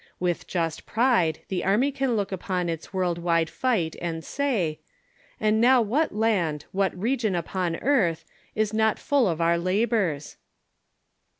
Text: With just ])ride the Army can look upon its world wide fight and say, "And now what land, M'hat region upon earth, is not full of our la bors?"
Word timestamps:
With 0.19 0.47
just 0.47 0.81
])ride 0.97 1.41
the 1.49 1.63
Army 1.63 1.91
can 1.91 2.15
look 2.15 2.31
upon 2.31 2.69
its 2.69 2.91
world 2.91 3.19
wide 3.19 3.51
fight 3.51 3.95
and 4.01 4.25
say, 4.25 4.79
"And 5.39 5.61
now 5.61 5.79
what 5.83 6.11
land, 6.11 6.65
M'hat 6.73 6.93
region 6.97 7.35
upon 7.35 7.75
earth, 7.75 8.25
is 8.55 8.73
not 8.73 8.97
full 8.97 9.27
of 9.27 9.39
our 9.39 9.59
la 9.59 9.85
bors?" 9.85 10.37